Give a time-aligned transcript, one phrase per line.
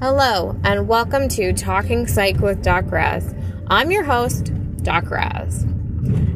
[0.00, 3.34] Hello, and welcome to Talking Psych with Doc Raz.
[3.66, 4.52] I'm your host,
[4.84, 5.66] Doc Raz.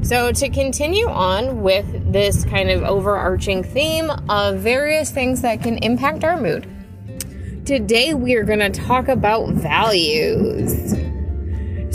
[0.02, 5.78] So, to continue on with this kind of overarching theme of various things that can
[5.78, 6.66] impact our mood,
[7.64, 10.96] today we are going to talk about values.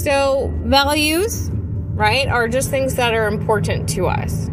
[0.01, 4.47] So, values, right, are just things that are important to us.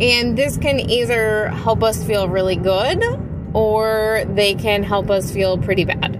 [0.00, 5.58] And this can either help us feel really good or they can help us feel
[5.58, 6.14] pretty bad.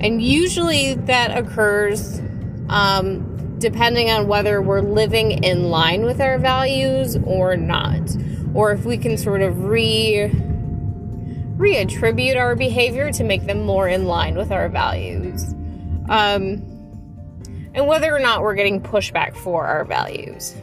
[0.00, 2.20] And usually that occurs
[2.68, 8.14] um, depending on whether we're living in line with our values or not,
[8.52, 10.30] or if we can sort of re
[11.56, 15.52] reattribute our behavior to make them more in line with our values.
[16.08, 16.62] Um,
[17.74, 20.54] and whether or not we're getting pushback for our values.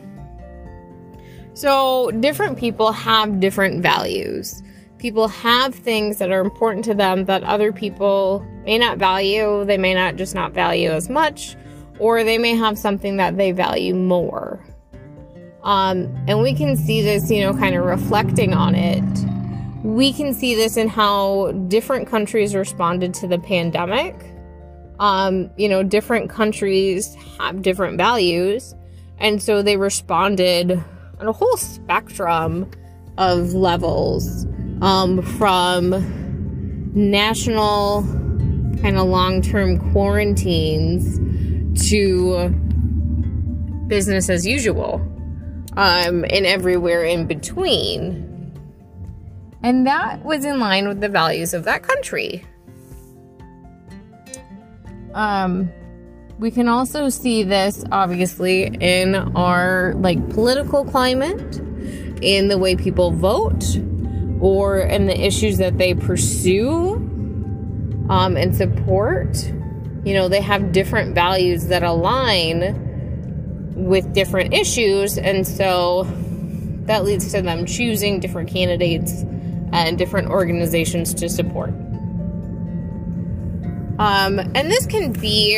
[1.54, 4.62] So, different people have different values
[5.02, 9.78] people have things that are important to them that other people may not value, they
[9.78, 11.56] may not just not value as much,
[11.98, 14.64] or they may have something that they value more.
[15.64, 19.04] Um, and we can see this, you know, kind of reflecting on it.
[19.84, 24.16] We can see this in how different countries responded to the pandemic.
[25.00, 28.76] Um, you know, different countries have different values,
[29.18, 30.72] and so they responded
[31.20, 32.70] on a whole spectrum
[33.18, 34.46] of levels
[34.82, 35.92] um, from
[36.94, 38.04] national
[38.82, 41.20] kind of long term quarantines
[41.90, 42.50] to
[43.88, 44.96] business as usual
[45.78, 48.28] um, and everywhere in between.
[49.64, 52.44] And that was in line with the values of that country.
[55.14, 55.70] Um,
[56.40, 61.60] we can also see this obviously in our like political climate,
[62.22, 63.64] in the way people vote,
[64.42, 66.96] or in the issues that they pursue
[68.10, 69.38] um, and support.
[70.04, 72.90] You know, they have different values that align
[73.76, 76.08] with different issues, and so
[76.86, 79.24] that leads to them choosing different candidates
[79.72, 81.70] and different organizations to support.
[84.00, 85.56] Um, and this can be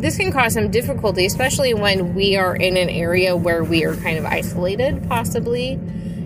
[0.00, 3.94] this can cause some difficulty, especially when we are in an area where we are
[3.96, 5.72] kind of isolated, possibly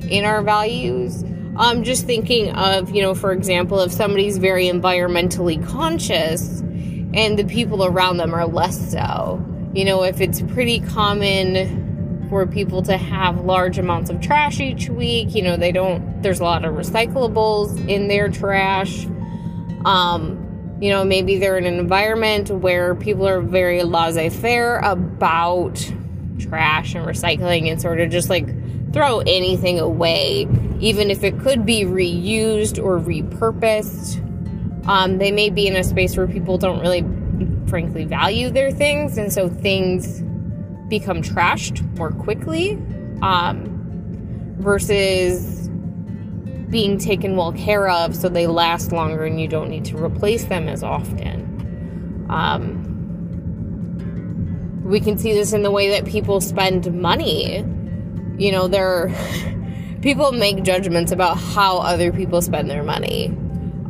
[0.08, 1.24] in our values.
[1.56, 7.38] I'm um, just thinking of, you know, for example, if somebody's very environmentally conscious and
[7.38, 9.40] the people around them are less so.
[9.72, 14.88] You know, if it's pretty common for people to have large amounts of trash each
[14.88, 19.06] week, you know, they don't, there's a lot of recyclables in their trash.
[19.84, 25.78] Um, you know, maybe they're in an environment where people are very laissez faire about
[26.38, 28.46] trash and recycling and sort of just like
[28.92, 30.48] throw anything away,
[30.80, 34.20] even if it could be reused or repurposed.
[34.86, 37.04] Um, they may be in a space where people don't really,
[37.68, 40.22] frankly, value their things, and so things
[40.88, 42.72] become trashed more quickly
[43.22, 43.64] um,
[44.58, 45.68] versus
[46.68, 50.44] being taken well care of so they last longer and you don't need to replace
[50.46, 52.26] them as often.
[52.28, 52.93] Um,
[54.84, 57.64] we can see this in the way that people spend money
[58.38, 59.14] you know, there
[60.02, 63.28] people make judgments about how other people spend their money.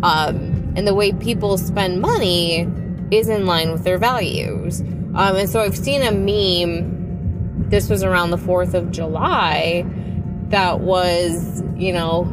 [0.02, 2.68] Um, and the way people spend money
[3.10, 4.80] is in line with their values.
[4.80, 9.84] Um, and so I've seen a meme, this was around the 4th of July,
[10.48, 12.24] that was, you know,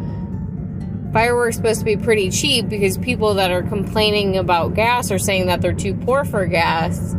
[1.14, 5.46] fireworks supposed to be pretty cheap because people that are complaining about gas are saying
[5.48, 7.16] that they're too poor for gas.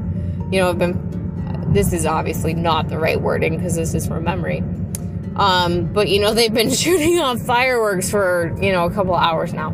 [0.50, 1.11] You know, have been,
[1.72, 4.62] this is obviously not the right wording because this is from memory
[5.36, 9.52] um, but you know, they've been shooting off fireworks for, you know, a couple hours
[9.52, 9.68] now.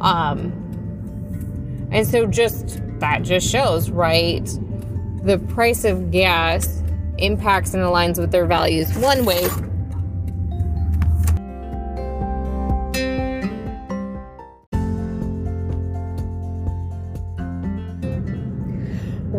[0.00, 0.54] Um,
[1.90, 4.44] and so just that just shows, right?
[5.22, 6.82] The price of gas
[7.18, 9.48] impacts and aligns with their values one way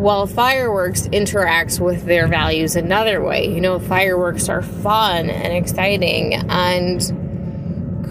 [0.00, 3.46] while fireworks interacts with their values another way.
[3.46, 7.00] You know, fireworks are fun and exciting and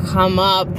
[0.05, 0.69] come up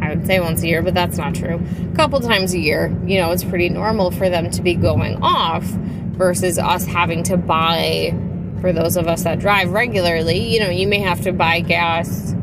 [0.00, 1.60] I would say once a year, but that's not true.
[1.92, 5.18] A couple times a year, you know, it's pretty normal for them to be going
[5.22, 8.14] off versus us having to buy
[8.60, 12.34] for those of us that drive regularly, you know, you may have to buy gas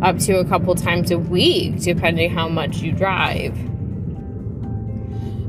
[0.00, 3.56] up to a couple times a week depending how much you drive.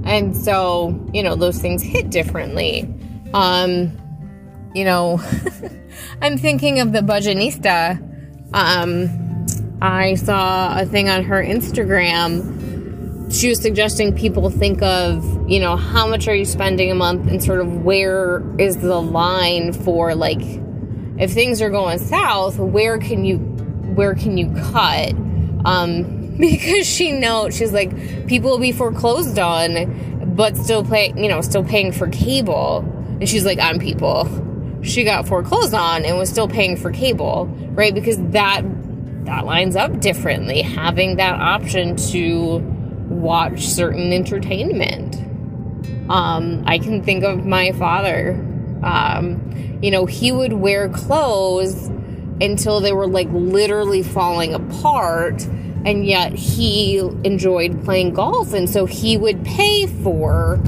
[0.07, 2.91] And so, you know, those things hit differently.
[3.33, 3.91] Um,
[4.73, 5.21] you know,
[6.21, 8.03] I'm thinking of the Budgetnista.
[8.53, 9.45] Um,
[9.81, 12.57] I saw a thing on her Instagram
[13.29, 17.29] she was suggesting people think of, you know, how much are you spending a month
[17.29, 20.41] and sort of where is the line for like
[21.19, 23.37] if things are going south, where can you
[23.95, 25.13] where can you cut?
[25.65, 31.27] Um because she knows she's like people will be foreclosed on but still pay you
[31.27, 32.79] know still paying for cable.
[33.19, 34.29] And she's like on people.
[34.83, 37.47] She got foreclosed on and was still paying for cable
[37.77, 37.93] right?
[37.93, 38.63] Because that
[39.25, 42.57] that lines up differently having that option to
[43.09, 45.15] watch certain entertainment.
[46.09, 48.31] Um, i can think of my father
[48.81, 51.89] um, you know he would wear clothes
[52.39, 55.45] until they were like literally falling apart
[55.85, 60.59] and yet he enjoyed playing golf and so he would pay for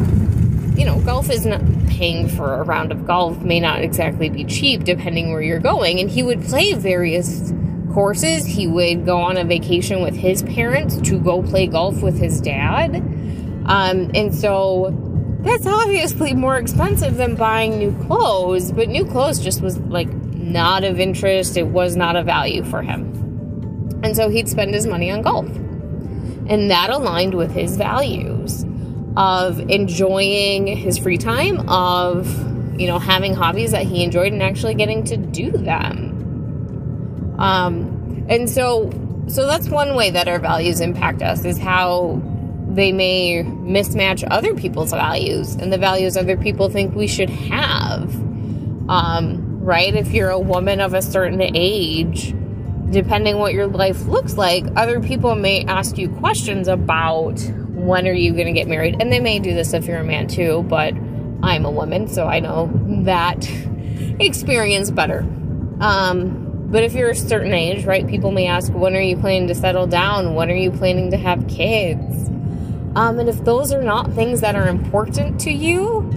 [0.75, 4.44] you know golf is not paying for a round of golf may not exactly be
[4.45, 7.51] cheap depending where you're going and he would play various
[7.94, 8.45] courses.
[8.45, 12.39] He would go on a vacation with his parents to go play golf with his
[12.39, 12.95] dad.
[13.65, 14.95] Um, and so
[15.41, 20.83] that's obviously more expensive than buying new clothes but new clothes just was like not
[20.83, 21.57] of interest.
[21.57, 23.19] It was not a value for him
[24.04, 25.48] and so he'd spend his money on golf.
[25.48, 28.66] And that aligned with his values
[29.16, 32.28] of enjoying his free time, of,
[32.80, 37.36] you know, having hobbies that he enjoyed and actually getting to do them.
[37.38, 38.92] Um, and so,
[39.28, 42.22] so that's one way that our values impact us is how
[42.69, 48.16] they may mismatch other people's values and the values other people think we should have.
[48.90, 49.94] Um, right?
[49.94, 52.34] If you're a woman of a certain age,
[52.91, 57.39] depending what your life looks like, other people may ask you questions about
[57.69, 58.97] when are you going to get married.
[59.00, 60.94] And they may do this if you're a man too, but
[61.41, 62.69] I'm a woman, so I know
[63.06, 63.50] that
[64.19, 65.19] experience better.
[65.80, 69.47] Um, but if you're a certain age, right, people may ask, when are you planning
[69.47, 70.36] to settle down?
[70.36, 72.27] When are you planning to have kids?
[72.95, 76.07] Um, and if those are not things that are important to you,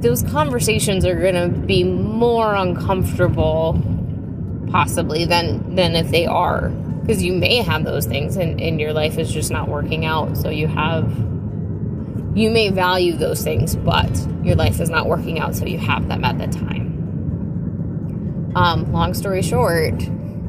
[0.00, 3.82] those conversations are going to be more uncomfortable
[4.70, 6.68] possibly than than if they are.
[6.68, 10.36] Because you may have those things and, and your life is just not working out.
[10.36, 11.10] So you have
[12.34, 14.10] you may value those things but
[14.44, 16.86] your life is not working out so you have them at the time.
[18.54, 19.98] Um, long story short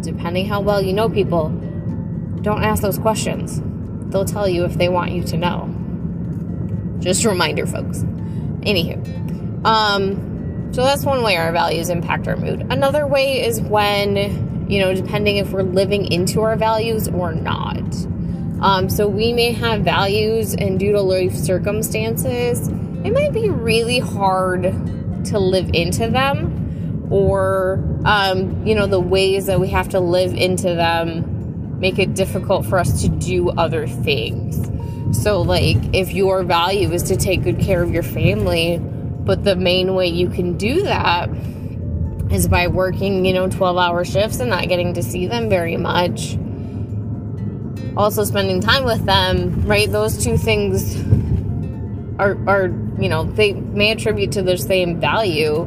[0.02, 1.50] depending how well you know people
[2.42, 3.62] don't ask those questions.
[4.12, 5.76] They'll tell you if they want you to know.
[7.00, 8.00] Just a reminder folks.
[8.62, 9.20] Anywho
[9.66, 10.29] um
[10.72, 12.68] so that's one way our values impact our mood.
[12.70, 17.84] Another way is when, you know, depending if we're living into our values or not.
[18.62, 22.68] Um, so we may have values, and due to life circumstances,
[23.04, 24.64] it might be really hard
[25.26, 30.34] to live into them, or, um, you know, the ways that we have to live
[30.34, 34.70] into them make it difficult for us to do other things.
[35.18, 38.82] So, like, if your value is to take good care of your family,
[39.20, 41.30] but the main way you can do that
[42.32, 45.78] is by working, you know, 12 hour shifts and not getting to see them very
[45.78, 46.38] much.
[47.98, 49.92] Also, spending time with them, right?
[49.92, 50.96] Those two things
[52.20, 52.68] are, are,
[53.00, 55.66] you know, they may attribute to the same value,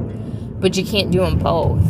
[0.60, 1.84] but you can't do them both.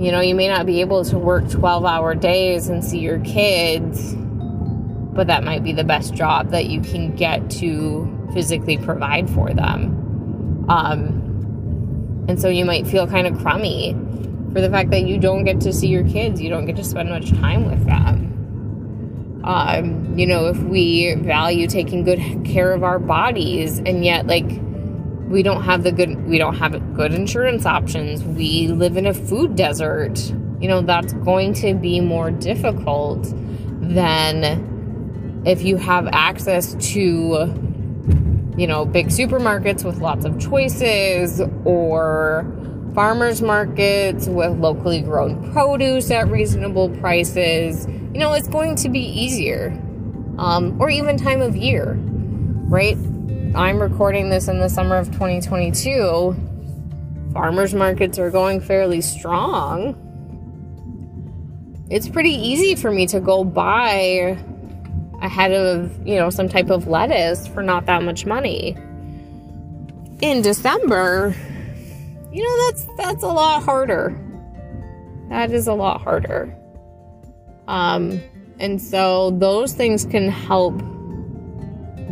[0.00, 3.18] You know, you may not be able to work 12 hour days and see your
[3.20, 9.28] kids, but that might be the best job that you can get to physically provide
[9.28, 10.09] for them.
[10.70, 13.92] Um, and so you might feel kind of crummy
[14.52, 16.84] for the fact that you don't get to see your kids, you don't get to
[16.84, 19.42] spend much time with them.
[19.42, 24.48] Um, you know, if we value taking good care of our bodies and yet, like,
[25.28, 29.14] we don't have the good, we don't have good insurance options, we live in a
[29.14, 30.20] food desert,
[30.60, 33.24] you know, that's going to be more difficult
[33.80, 37.69] than if you have access to
[38.60, 42.44] you know, big supermarkets with lots of choices or
[42.94, 47.86] farmers markets with locally grown produce at reasonable prices.
[47.86, 49.70] You know, it's going to be easier.
[50.36, 51.94] Um, or even time of year,
[52.68, 52.98] right?
[53.54, 56.36] I'm recording this in the summer of 2022.
[57.32, 59.96] Farmers markets are going fairly strong.
[61.88, 64.38] It's pretty easy for me to go buy
[65.22, 68.76] ahead of, you know, some type of lettuce for not that much money.
[70.20, 71.34] In December,
[72.32, 74.18] you know, that's that's a lot harder.
[75.28, 76.54] That is a lot harder.
[77.68, 78.20] Um
[78.58, 80.74] and so those things can help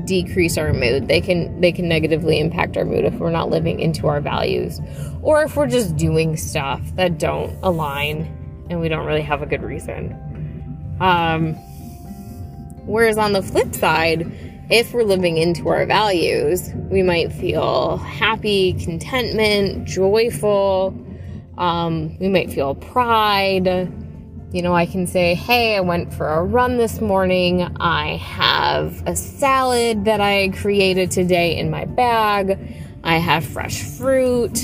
[0.07, 1.07] decrease our mood.
[1.09, 4.81] They can they can negatively impact our mood if we're not living into our values
[5.23, 9.47] or if we're just doing stuff that don't align and we don't really have a
[9.47, 10.17] good reason.
[11.01, 11.57] Um
[12.89, 14.27] Whereas on the flip side,
[14.71, 20.97] if we're living into our values, we might feel happy, contentment, joyful.
[21.59, 23.67] Um, we might feel pride.
[24.53, 27.63] You know, I can say, hey, I went for a run this morning.
[27.79, 32.59] I have a salad that I created today in my bag.
[33.05, 34.59] I have fresh fruit.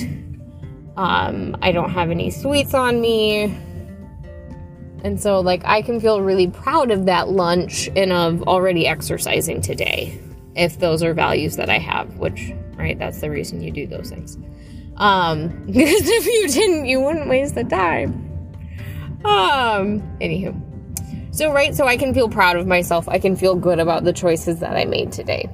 [0.96, 3.54] Um, I don't have any sweets on me.
[5.04, 9.60] And so, like, I can feel really proud of that lunch and of already exercising
[9.60, 10.18] today
[10.56, 14.08] if those are values that I have, which, right, that's the reason you do those
[14.08, 14.38] things.
[14.96, 18.14] Um, because if you didn't, you wouldn't waste the time.
[19.26, 20.58] Um, anywho.
[21.34, 23.06] So, right, so I can feel proud of myself.
[23.06, 25.50] I can feel good about the choices that I made today.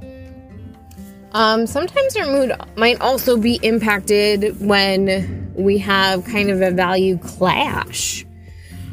[1.32, 7.18] Um, sometimes our mood might also be impacted when we have kind of a value
[7.18, 8.24] clash.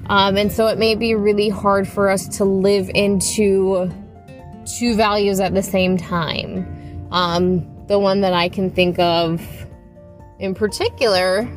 [0.09, 3.91] Um, and so it may be really hard for us to live into
[4.65, 7.07] two values at the same time.
[7.11, 9.41] Um, the one that I can think of
[10.39, 11.47] in particular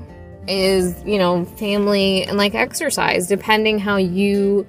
[0.48, 3.26] is, you know, family and like exercise.
[3.26, 4.66] Depending how you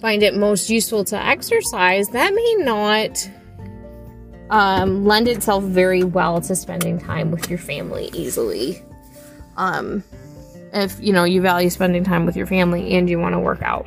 [0.00, 3.30] find it most useful to exercise, that may not
[4.50, 8.82] um, lend itself very well to spending time with your family easily.
[9.56, 10.02] Um,
[10.72, 13.62] if you know you value spending time with your family and you want to work
[13.62, 13.86] out.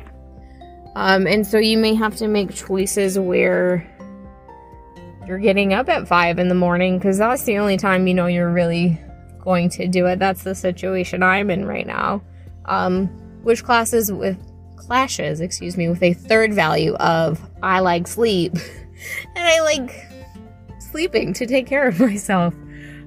[0.96, 3.90] Um, and so you may have to make choices where
[5.26, 8.26] you're getting up at five in the morning because that's the only time you know
[8.26, 9.00] you're really
[9.40, 10.18] going to do it.
[10.18, 12.22] That's the situation I'm in right now.
[12.66, 13.06] Um,
[13.42, 14.38] which classes with
[14.76, 18.54] clashes, excuse me, with a third value of I like sleep
[19.36, 20.06] and I like
[20.78, 22.54] sleeping to take care of myself.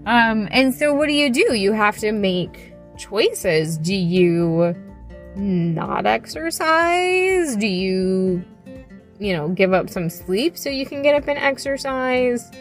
[0.05, 1.53] Um, and so what do you do?
[1.53, 2.66] You have to make
[2.97, 3.77] choices.
[3.77, 4.75] Do you
[5.35, 7.55] not exercise?
[7.55, 8.43] Do you,
[9.19, 12.51] you know, give up some sleep so you can get up and exercise?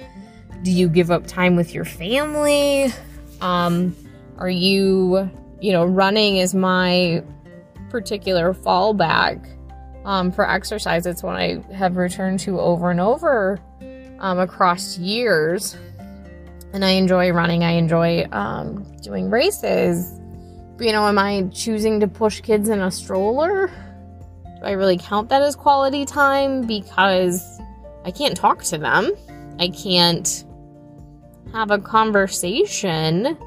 [0.62, 2.92] Do you give up time with your family?
[3.40, 3.94] Um,
[4.38, 7.22] are you, you know, running is my
[7.88, 9.52] particular fallback
[10.04, 11.06] um, for exercise.
[11.06, 13.58] It's what I have returned to over and over
[14.20, 15.76] um, across years.
[16.72, 17.64] And I enjoy running.
[17.64, 20.20] I enjoy um, doing races
[20.78, 23.68] you know, am I choosing to push kids in a stroller?
[24.44, 26.66] Do I really count that as quality time?
[26.66, 27.60] Because
[28.04, 29.10] I can't talk to them.
[29.58, 30.44] I can't
[31.52, 33.38] have a conversation.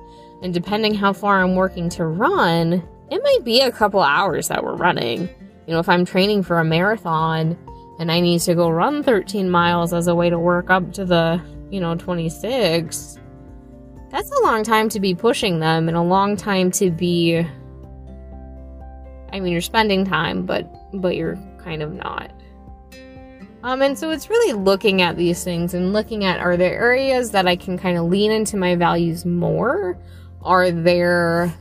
[0.42, 4.64] And depending how far I'm working to run, it might be a couple hours that
[4.64, 5.22] we're running.
[5.68, 7.58] You know, if I'm training for a marathon
[8.00, 11.06] and I need to go run 13 miles as a way to work up to
[11.06, 13.20] the, you know, 26,
[14.10, 17.46] that's a long time to be pushing them and a long time to be
[19.32, 22.32] I mean you're spending time but but you're kind of not.
[23.64, 27.32] Um and so it's really looking at these things and looking at are there areas
[27.32, 29.98] that I can kind of lean into my values more?
[30.42, 31.54] Are there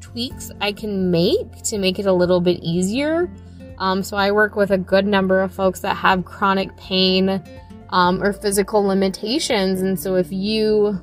[0.00, 3.30] tweaks I can make to make it a little bit easier?
[3.78, 7.42] Um, so I work with a good number of folks that have chronic pain
[7.90, 9.82] um, or physical limitations.
[9.82, 11.00] And so if you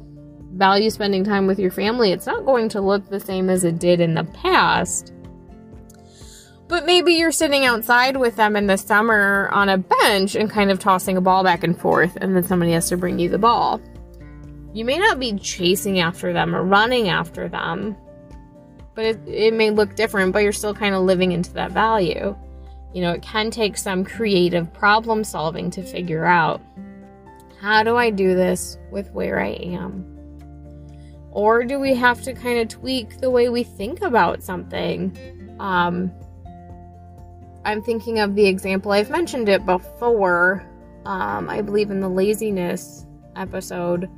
[0.54, 3.80] value spending time with your family, it's not going to look the same as it
[3.80, 5.14] did in the past.
[6.68, 10.72] But maybe you're sitting outside with them in the summer on a bench and kind
[10.72, 13.38] of tossing a ball back and forth, and then somebody has to bring you the
[13.38, 13.82] ball.
[14.74, 17.96] You may not be chasing after them or running after them,
[18.96, 22.36] but it, it may look different, but you're still kind of living into that value.
[22.94, 26.62] You know, it can take some creative problem solving to figure out
[27.60, 30.13] how do I do this with where I am?
[31.34, 35.18] Or do we have to kind of tweak the way we think about something?
[35.60, 36.12] Um,
[37.66, 40.64] I'm thinking of the example, I've mentioned it before,
[41.06, 44.10] um, I believe in the laziness episode.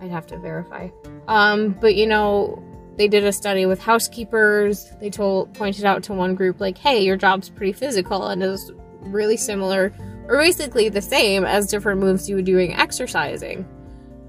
[0.00, 0.88] I'd have to verify.
[1.28, 2.62] Um, but you know,
[2.96, 4.90] they did a study with housekeepers.
[5.00, 8.72] They told pointed out to one group like, "Hey, your job's pretty physical and is
[9.00, 9.92] really similar
[10.28, 13.66] or basically the same as different moves you would doing exercising."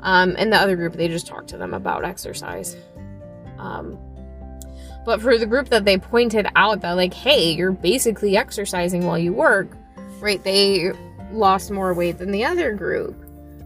[0.05, 2.77] Um, and the other group, they just talked to them about exercise.
[3.57, 3.97] Um,
[5.03, 9.17] but for the group that they pointed out that, like, hey, you're basically exercising while
[9.17, 9.67] you work,
[10.19, 10.43] right?
[10.43, 10.91] They
[11.31, 13.19] lost more weight than the other group.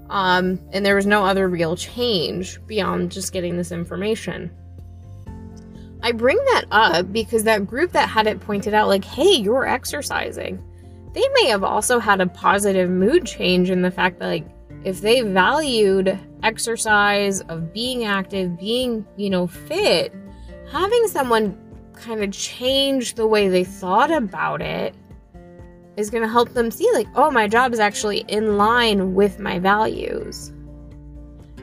[0.10, 4.50] Um, and there was no other real change beyond just getting this information.
[6.02, 9.68] I bring that up because that group that had it pointed out, like, hey, you're
[9.68, 10.64] exercising,
[11.14, 14.46] they may have also had a positive mood change in the fact that, like,
[14.86, 20.14] if they valued exercise, of being active, being, you know, fit,
[20.72, 21.58] having someone
[21.94, 24.96] kind of change the way they thought about it
[25.98, 29.40] is going to help them see, like, oh, my job is actually in line with
[29.40, 30.52] my values.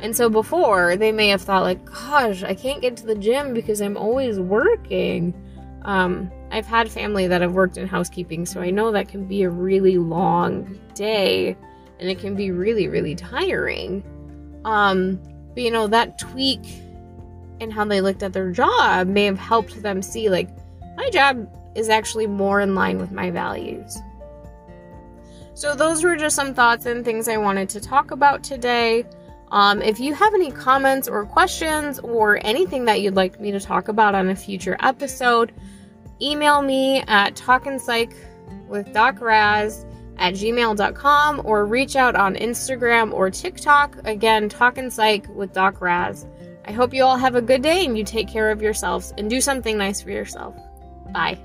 [0.03, 3.55] And so before, they may have thought, like, gosh, I can't get to the gym
[3.55, 5.35] because I'm always working.
[5.83, 9.43] Um, I've had family that have worked in housekeeping, so I know that can be
[9.43, 11.57] a really long day
[11.99, 14.05] and it can be really, really tiring.
[14.67, 15.19] Um,
[15.55, 16.61] but you know, that tweak
[17.61, 20.51] in how they looked at their job may have helped them see, like,
[20.97, 23.97] my job is actually more in line with my values.
[25.55, 29.07] So, those were just some thoughts and things I wanted to talk about today.
[29.53, 33.61] Um, if you have any comments or questions or anything that you'd like me to
[33.61, 35.53] talk about on a future episode,
[36.21, 38.13] email me at talkinpsych
[38.67, 39.87] with Doc Raz
[40.19, 43.97] at gmail.com or reach out on Instagram or TikTok.
[44.05, 46.27] Again, Talkin' Psych with Doc Raz.
[46.65, 49.31] I hope you all have a good day and you take care of yourselves and
[49.31, 50.55] do something nice for yourself.
[51.13, 51.39] Bye.